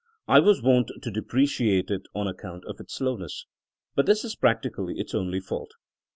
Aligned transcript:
I 0.27 0.39
was 0.39 0.63
wont 0.63 0.89
to 0.99 1.11
depreciate 1.11 1.91
it 1.91 2.07
on 2.15 2.27
account 2.27 2.65
of 2.65 2.79
its 2.79 2.95
slowness. 2.95 3.45
But 3.93 4.07
this 4.07 4.23
is 4.25 4.35
practically 4.35 4.95
its 4.99 5.13
only 5.13 5.39
fault. 5.39 5.75